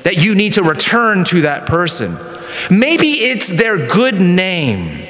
[0.04, 2.16] that you need to return to that person.
[2.72, 5.06] Maybe it's their good name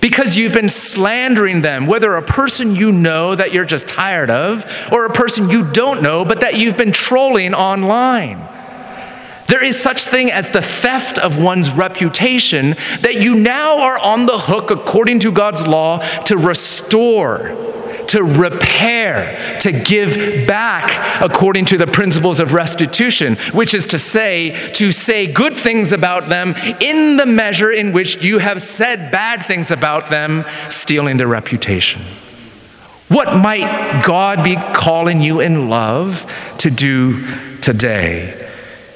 [0.00, 4.64] because you've been slandering them, whether a person you know that you're just tired of,
[4.92, 8.40] or a person you don't know but that you've been trolling online.
[9.50, 14.26] There is such thing as the theft of one's reputation that you now are on
[14.26, 17.56] the hook according to God's law to restore
[18.06, 24.50] to repair, to give back according to the principles of restitution, which is to say,
[24.72, 29.46] to say good things about them in the measure in which you have said bad
[29.46, 32.02] things about them, stealing their reputation.
[33.06, 36.26] What might God be calling you in love
[36.58, 37.24] to do
[37.58, 38.39] today?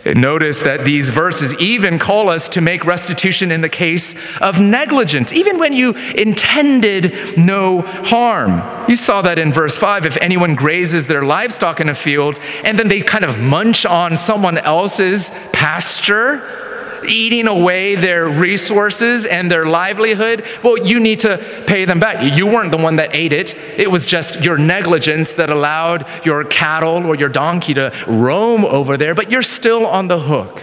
[0.04, 5.32] Notice that these verses even call us to make restitution in the case of negligence,
[5.32, 8.62] even when you intended no harm.
[8.88, 10.04] You saw that in verse 5.
[10.04, 14.16] If anyone grazes their livestock in a field and then they kind of munch on
[14.16, 16.63] someone else's pasture,
[17.06, 22.36] eating away their resources and their livelihood, well, you need to pay them back.
[22.36, 26.44] You weren't the one that ate it, it was just your negligence that allowed your
[26.44, 30.62] cattle or your donkey to roam over there, but you're still on the hook.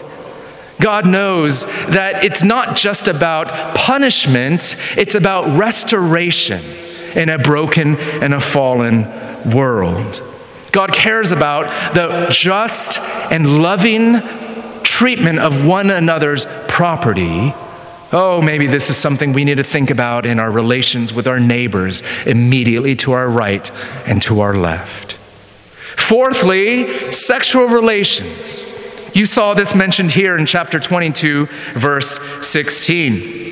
[0.81, 6.63] God knows that it's not just about punishment, it's about restoration
[7.15, 9.05] in a broken and a fallen
[9.53, 10.21] world.
[10.71, 12.97] God cares about the just
[13.31, 14.13] and loving
[15.01, 17.51] treatment of one another's property,
[18.13, 21.39] oh, maybe this is something we need to think about in our relations with our
[21.39, 23.71] neighbors immediately to our right
[24.05, 25.13] and to our left.
[25.13, 28.67] Fourthly, sexual relations.
[29.15, 33.50] You saw this mentioned here in chapter 22, verse 16.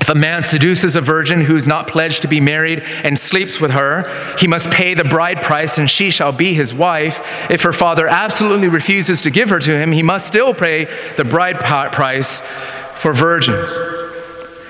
[0.00, 3.60] If a man seduces a virgin who is not pledged to be married and sleeps
[3.60, 7.50] with her, he must pay the bride price and she shall be his wife.
[7.50, 10.84] If her father absolutely refuses to give her to him, he must still pay
[11.16, 13.76] the bride price for virgins.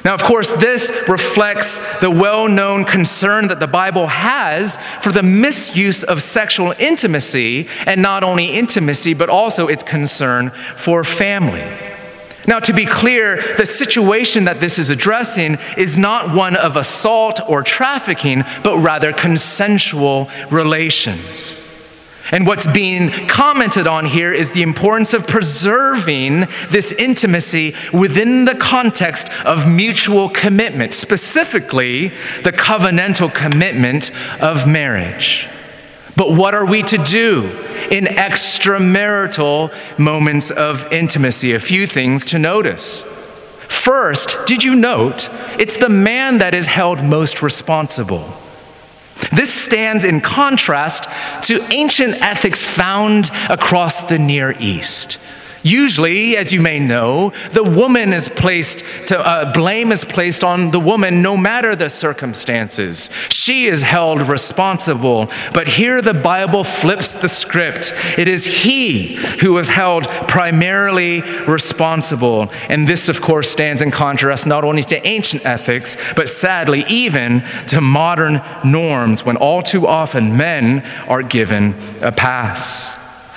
[0.06, 5.24] Now, of course, this reflects the well known concern that the Bible has for the
[5.24, 11.64] misuse of sexual intimacy, and not only intimacy, but also its concern for family.
[12.46, 17.40] Now, to be clear, the situation that this is addressing is not one of assault
[17.48, 21.62] or trafficking, but rather consensual relations.
[22.32, 28.54] And what's being commented on here is the importance of preserving this intimacy within the
[28.54, 32.08] context of mutual commitment, specifically
[32.42, 35.48] the covenantal commitment of marriage.
[36.16, 37.44] But what are we to do
[37.90, 41.52] in extramarital moments of intimacy?
[41.52, 43.04] A few things to notice.
[43.04, 45.28] First, did you note
[45.60, 48.24] it's the man that is held most responsible?
[49.32, 51.08] This stands in contrast
[51.44, 55.18] to ancient ethics found across the Near East.
[55.66, 60.70] Usually, as you may know, the woman is placed to uh, blame is placed on
[60.70, 63.10] the woman no matter the circumstances.
[63.30, 65.28] She is held responsible.
[65.52, 67.92] But here the Bible flips the script.
[68.16, 72.52] It is he who is held primarily responsible.
[72.68, 77.42] And this, of course, stands in contrast not only to ancient ethics, but sadly, even
[77.68, 82.95] to modern norms when all too often men are given a pass.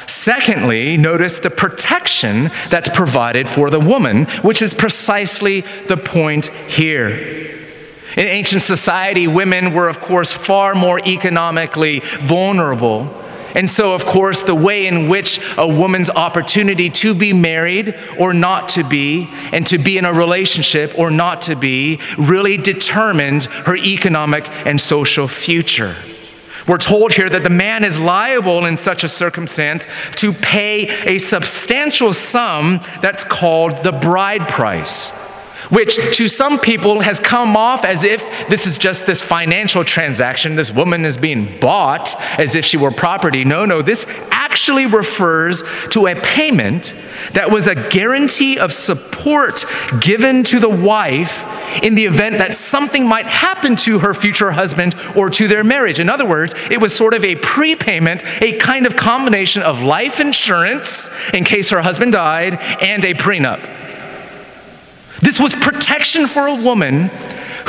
[0.09, 7.09] Secondly, notice the protection that's provided for the woman, which is precisely the point here.
[8.17, 13.07] In ancient society, women were, of course, far more economically vulnerable.
[13.53, 18.33] And so, of course, the way in which a woman's opportunity to be married or
[18.33, 23.45] not to be, and to be in a relationship or not to be, really determined
[23.45, 25.95] her economic and social future.
[26.69, 31.17] We're told here that the man is liable in such a circumstance to pay a
[31.17, 35.09] substantial sum that's called the bride price
[35.69, 40.55] which to some people has come off as if this is just this financial transaction.
[40.55, 43.45] This woman is being bought as if she were property.
[43.45, 46.95] No, no, this actually refers to a payment
[47.33, 49.63] that was a guarantee of support
[50.01, 51.45] given to the wife
[51.83, 55.99] in the event that something might happen to her future husband or to their marriage.
[55.99, 60.19] In other words, it was sort of a prepayment, a kind of combination of life
[60.19, 63.61] insurance in case her husband died and a prenup.
[65.21, 67.09] This was protection for a woman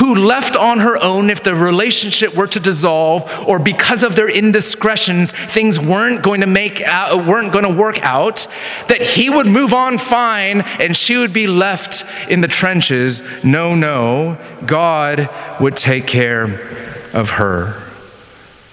[0.00, 4.30] who left on her own if the relationship were to dissolve or because of their
[4.30, 8.46] indiscretions things weren't going to make out, weren't going to work out
[8.88, 13.22] that he would move on fine and she would be left in the trenches.
[13.44, 15.28] No no god
[15.60, 16.44] would take care
[17.12, 17.89] of her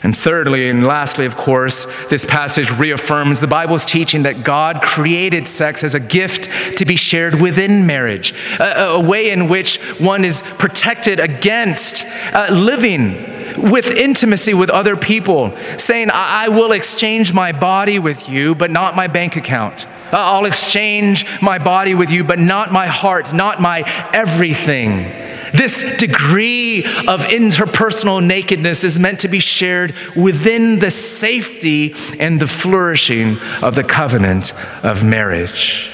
[0.04, 5.48] and thirdly and lastly, of course, this passage reaffirms the Bible's teaching that God created
[5.48, 10.24] sex as a gift to be shared within marriage, a, a way in which one
[10.24, 13.14] is protected against uh, living
[13.58, 18.70] with intimacy with other people, saying, I-, I will exchange my body with you, but
[18.70, 19.88] not my bank account.
[20.12, 23.82] I'll exchange my body with you, but not my heart, not my
[24.14, 25.27] everything.
[25.54, 32.48] This degree of interpersonal nakedness is meant to be shared within the safety and the
[32.48, 35.90] flourishing of the covenant of marriage.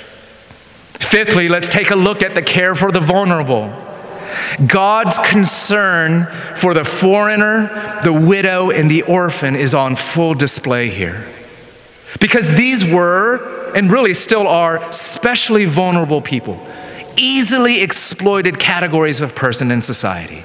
[0.93, 3.71] Fifthly, let's take a look at the care for the vulnerable.
[4.65, 6.25] God's concern
[6.55, 11.27] for the foreigner, the widow, and the orphan is on full display here.
[12.19, 16.59] Because these were, and really still are, specially vulnerable people
[17.17, 20.43] easily exploited categories of person in society.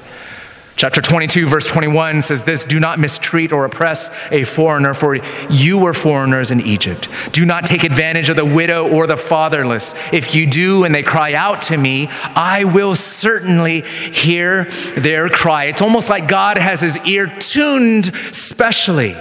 [0.79, 5.17] Chapter 22, verse 21 says this Do not mistreat or oppress a foreigner, for
[5.51, 7.09] you were foreigners in Egypt.
[7.33, 9.95] Do not take advantage of the widow or the fatherless.
[10.13, 15.65] If you do and they cry out to me, I will certainly hear their cry.
[15.65, 19.17] It's almost like God has his ear tuned specially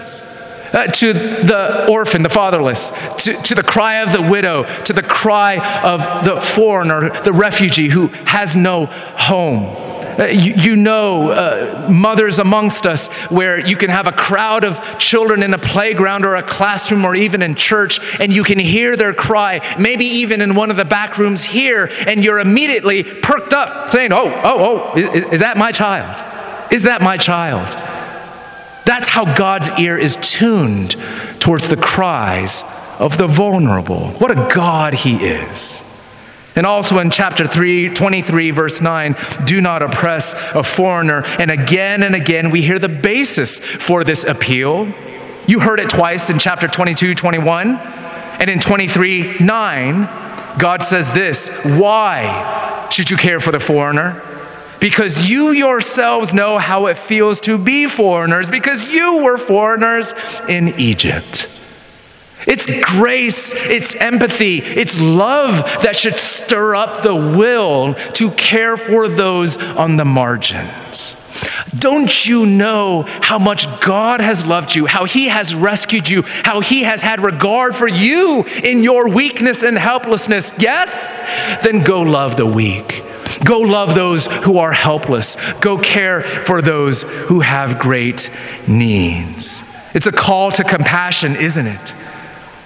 [0.77, 5.01] uh, to the orphan, the fatherless, to, to the cry of the widow, to the
[5.01, 9.75] cry of the foreigner, the refugee who has no home.
[10.19, 14.79] Uh, you, you, know, uh, mothers amongst us, where you can have a crowd of
[14.99, 18.95] children in a playground or a classroom or even in church, and you can hear
[18.95, 23.53] their cry, maybe even in one of the back rooms here, and you're immediately perked
[23.53, 26.23] up saying, Oh, oh, oh, is, is that my child?
[26.71, 27.86] Is that my child?
[28.87, 30.95] That's how God's ear is tuned
[31.39, 32.63] towards the cries
[32.99, 34.07] of the vulnerable.
[34.11, 35.83] What a God he is.
[36.55, 39.15] And also in chapter 3, 23, verse 9,
[39.45, 41.23] do not oppress a foreigner.
[41.37, 44.87] And again and again, we hear the basis for this appeal.
[45.47, 47.77] You heard it twice in chapter 22, 21.
[48.39, 49.95] And in 23, 9,
[50.57, 54.23] God says this Why should you care for the foreigner?
[54.79, 60.13] Because you yourselves know how it feels to be foreigners, because you were foreigners
[60.47, 61.49] in Egypt.
[62.47, 69.09] It's grace, it's empathy, it's love that should stir up the will to care for
[69.09, 71.15] those on the margins.
[71.77, 76.61] Don't you know how much God has loved you, how He has rescued you, how
[76.61, 80.51] He has had regard for you in your weakness and helplessness?
[80.57, 81.21] Yes?
[81.63, 83.03] Then go love the weak.
[83.45, 85.35] Go love those who are helpless.
[85.59, 88.29] Go care for those who have great
[88.67, 89.63] needs.
[89.93, 91.95] It's a call to compassion, isn't it?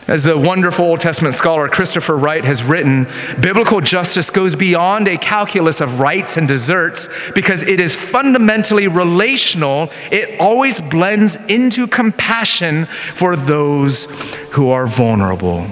[0.08, 3.08] As the wonderful Old Testament scholar Christopher Wright has written,
[3.40, 9.90] biblical justice goes beyond a calculus of rights and deserts because it is fundamentally relational.
[10.12, 14.06] It always blends into compassion for those
[14.52, 15.68] who are vulnerable.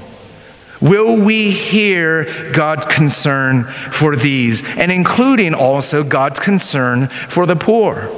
[0.82, 8.10] Will we hear God's concern for these, and including also God's concern for the poor?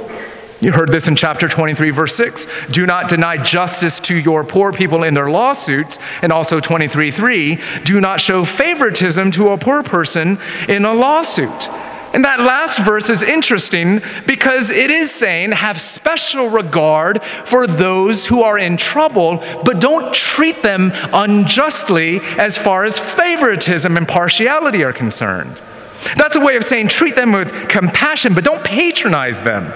[0.60, 2.70] You heard this in chapter 23, verse 6.
[2.70, 5.98] Do not deny justice to your poor people in their lawsuits.
[6.22, 7.58] And also 23, 3.
[7.82, 10.38] Do not show favoritism to a poor person
[10.68, 11.68] in a lawsuit.
[12.14, 18.26] And that last verse is interesting because it is saying, have special regard for those
[18.26, 24.84] who are in trouble, but don't treat them unjustly as far as favoritism and partiality
[24.84, 25.60] are concerned.
[26.16, 29.72] That's a way of saying treat them with compassion, but don't patronize them.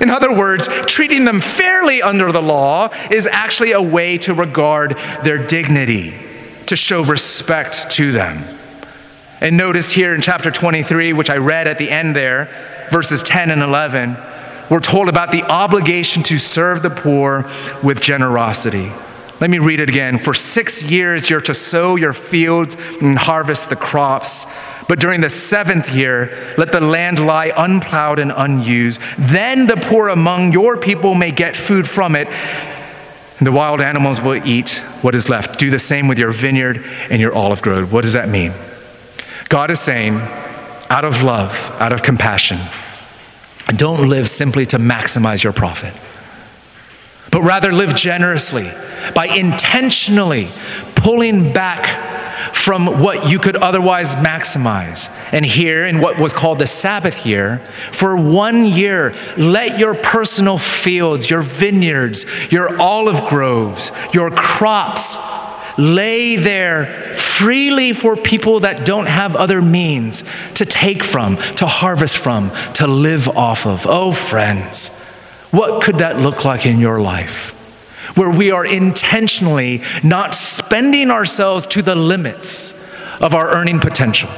[0.00, 4.96] In other words, treating them fairly under the law is actually a way to regard
[5.22, 6.14] their dignity,
[6.66, 8.42] to show respect to them.
[9.40, 12.50] And notice here in chapter 23, which I read at the end there,
[12.90, 14.16] verses 10 and 11,
[14.68, 17.48] we're told about the obligation to serve the poor
[17.82, 18.92] with generosity.
[19.40, 20.18] Let me read it again.
[20.18, 24.46] For six years you're to sow your fields and harvest the crops.
[24.86, 29.00] But during the seventh year, let the land lie unplowed and unused.
[29.18, 32.28] Then the poor among your people may get food from it,
[33.38, 35.58] and the wild animals will eat what is left.
[35.58, 37.92] Do the same with your vineyard and your olive grove.
[37.92, 38.52] What does that mean?
[39.50, 40.14] God is saying,
[40.90, 42.60] out of love, out of compassion,
[43.74, 45.92] don't live simply to maximize your profit,
[47.32, 48.70] but rather live generously
[49.12, 50.46] by intentionally
[50.94, 55.10] pulling back from what you could otherwise maximize.
[55.32, 57.58] And here, in what was called the Sabbath year,
[57.90, 65.18] for one year, let your personal fields, your vineyards, your olive groves, your crops
[65.80, 70.22] lay there freely for people that don't have other means
[70.54, 73.86] to take from, to harvest from, to live off of.
[73.88, 74.88] Oh, friends,
[75.50, 77.56] what could that look like in your life?
[78.16, 82.72] where we are intentionally not spending ourselves to the limits
[83.20, 84.28] of our earning potential,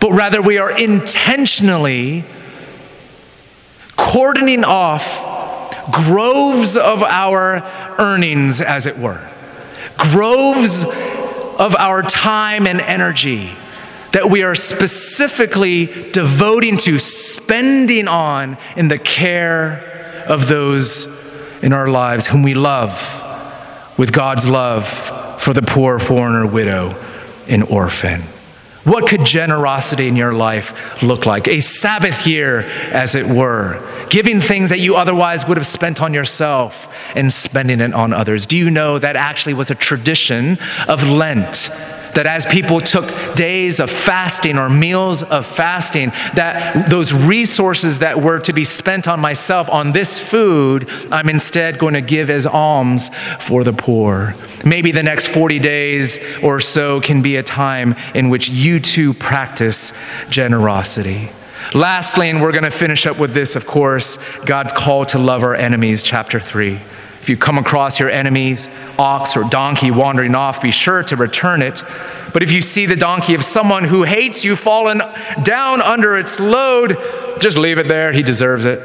[0.00, 2.24] but rather we are intentionally
[3.96, 5.32] cordoning off
[5.92, 7.62] groves of our
[7.98, 9.20] earnings, as it were,
[9.96, 13.50] groves of our time and energy
[14.12, 21.88] that we are specifically devoting to, spending on in the care of those in our
[21.88, 23.20] lives whom we love
[23.98, 24.88] with God's love
[25.40, 26.94] for the poor foreigner, widow,
[27.48, 28.22] and orphan.
[28.84, 31.48] What could generosity in your life look like?
[31.48, 32.60] A Sabbath year,
[32.92, 37.80] as it were, giving things that you otherwise would have spent on yourself and spending
[37.80, 38.44] it on others.
[38.44, 41.70] Do you know that actually was a tradition of Lent?
[42.14, 48.20] That as people took days of fasting or meals of fasting, that those resources that
[48.20, 52.46] were to be spent on myself, on this food, I'm instead going to give as
[52.46, 53.10] alms
[53.40, 54.34] for the poor.
[54.64, 59.12] Maybe the next 40 days or so can be a time in which you too
[59.14, 59.92] practice
[60.30, 61.28] generosity.
[61.74, 65.42] Lastly, and we're going to finish up with this, of course, God's call to love
[65.42, 66.78] our enemies, chapter 3.
[67.24, 68.68] If you come across your enemy's
[68.98, 71.82] ox or donkey wandering off, be sure to return it.
[72.34, 75.00] But if you see the donkey of someone who hates you fallen
[75.42, 76.98] down under its load,
[77.40, 78.12] just leave it there.
[78.12, 78.78] He deserves it.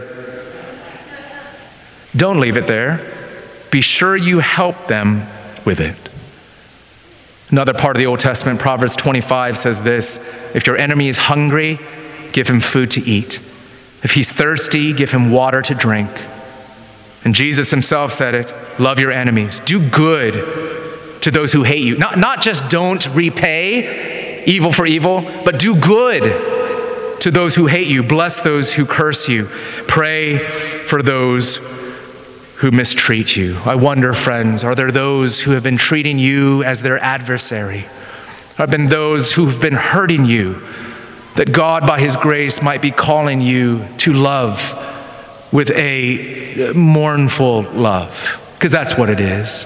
[2.15, 3.05] Don't leave it there.
[3.71, 5.27] Be sure you help them
[5.65, 5.97] with it.
[7.51, 10.17] Another part of the Old Testament, Proverbs 25, says this
[10.55, 11.77] If your enemy is hungry,
[12.31, 13.39] give him food to eat.
[14.01, 16.09] If he's thirsty, give him water to drink.
[17.23, 20.33] And Jesus himself said it love your enemies, do good
[21.21, 21.97] to those who hate you.
[21.97, 26.23] Not, not just don't repay evil for evil, but do good
[27.21, 28.03] to those who hate you.
[28.03, 29.45] Bless those who curse you.
[29.87, 31.57] Pray for those
[32.57, 33.57] who mistreat you.
[33.65, 37.85] I wonder, friends, are there those who have been treating you as their adversary?
[38.57, 40.61] Have been those who've been hurting you?
[41.35, 44.75] That God, by His grace, might be calling you to love
[45.53, 49.65] with a mournful love, because that's what it is.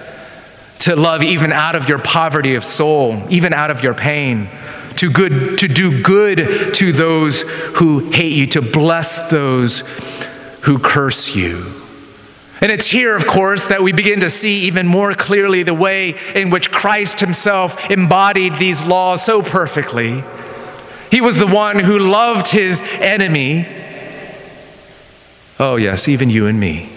[0.80, 4.50] To love even out of your poverty of soul, even out of your pain,
[4.98, 7.42] to, good, to do good to those
[7.76, 9.82] who hate you, to bless those
[10.64, 11.66] who curse you.
[12.62, 16.16] And it's here, of course, that we begin to see even more clearly the way
[16.34, 20.24] in which Christ himself embodied these laws so perfectly.
[21.12, 23.68] He was the one who loved his enemy.
[25.66, 26.90] Oh, yes, even you and me.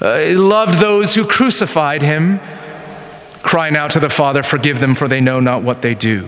[0.00, 2.40] Uh, he loved those who crucified him,
[3.44, 6.26] crying out to the Father, Forgive them, for they know not what they do.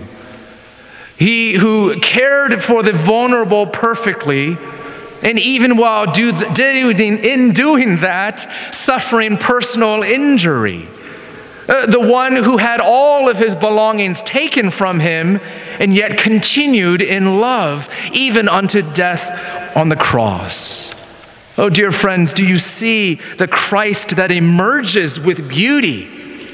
[1.19, 4.57] He who cared for the vulnerable perfectly
[5.21, 8.39] and even while do, doing, in doing that,
[8.73, 10.87] suffering personal injury.
[11.67, 15.41] Uh, the one who had all of his belongings taken from him
[15.81, 20.96] and yet continued in love, even unto death on the cross.
[21.57, 26.07] Oh, dear friends, do you see the Christ that emerges with beauty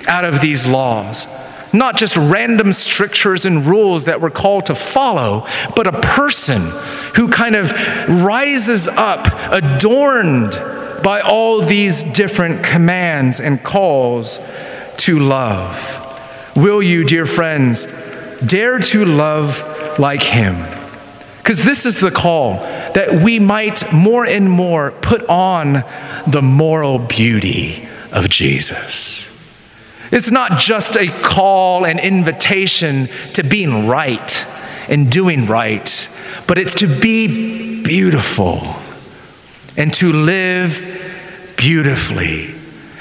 [0.07, 1.27] out of these laws?
[1.73, 5.45] not just random strictures and rules that we're called to follow,
[5.75, 6.61] but a person
[7.15, 7.71] who kind of
[8.23, 10.51] rises up, adorned
[11.03, 14.39] by all these different commands and calls
[14.97, 16.53] to love.
[16.55, 17.87] Will you, dear friends,
[18.45, 20.55] dare to love like him?
[21.37, 22.59] Because this is the call
[22.93, 25.83] that we might more and more put on
[26.27, 29.29] the moral beauty of Jesus.
[30.11, 34.45] It's not just a call and invitation to being right
[34.89, 36.09] and doing right,
[36.47, 38.61] but it's to be beautiful
[39.75, 42.53] and to live beautifully.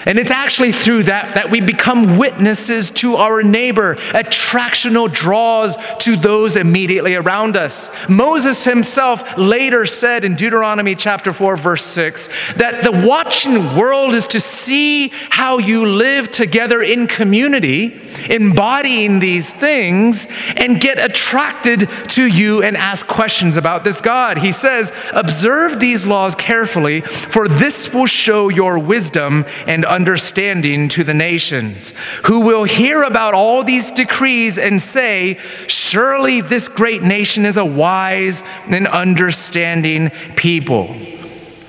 [0.06, 6.16] And it's actually through that that we become witnesses to our neighbor, attractional draws to
[6.16, 7.90] those immediately around us.
[8.08, 14.26] Moses himself later said in Deuteronomy chapter 4 verse 6 that the watching world is
[14.28, 22.26] to see how you live together in community, embodying these things and get attracted to
[22.26, 24.38] you and ask questions about this God.
[24.38, 31.04] He says, "Observe these laws carefully, for this will show your wisdom and understanding to
[31.04, 31.94] the nations,
[32.24, 37.64] who will hear about all these decrees and say, Surely this great nation is a
[37.64, 40.96] wise and understanding people.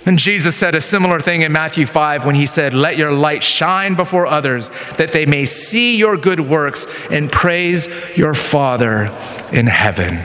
[0.05, 3.41] And Jesus said a similar thing in Matthew 5 when he said, Let your light
[3.41, 7.87] shine before others, that they may see your good works and praise
[8.17, 9.09] your Father
[9.53, 10.19] in heaven.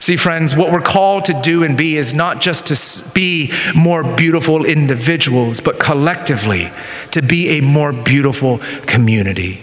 [0.00, 4.02] See, friends, what we're called to do and be is not just to be more
[4.02, 6.70] beautiful individuals, but collectively
[7.12, 9.62] to be a more beautiful community.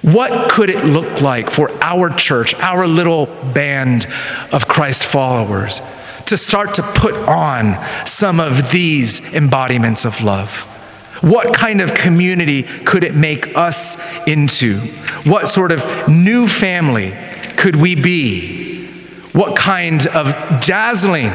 [0.00, 4.06] What could it look like for our church, our little band
[4.52, 5.80] of Christ followers,
[6.26, 10.72] to start to put on some of these embodiments of love?
[11.22, 13.96] What kind of community could it make us
[14.26, 14.78] into?
[15.24, 17.14] What sort of new family
[17.56, 18.86] could we be?
[19.32, 20.32] What kind of
[20.64, 21.28] dazzling,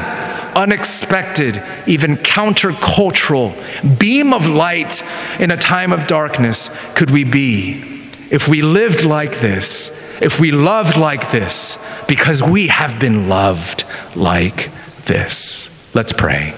[0.54, 5.02] unexpected, even countercultural beam of light
[5.40, 7.92] in a time of darkness could we be
[8.32, 9.90] if we lived like this,
[10.22, 11.76] if we loved like this,
[12.08, 13.84] because we have been loved
[14.16, 14.70] like
[15.06, 15.94] this?
[15.94, 16.54] Let's pray.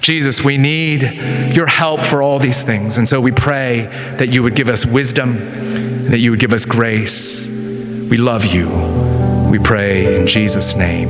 [0.00, 1.02] Jesus, we need
[1.54, 2.98] your help for all these things.
[2.98, 3.82] And so we pray
[4.18, 5.34] that you would give us wisdom,
[6.10, 7.46] that you would give us grace.
[7.46, 8.68] We love you.
[9.50, 11.08] We pray in Jesus' name.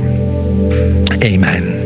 [1.23, 1.78] Amen.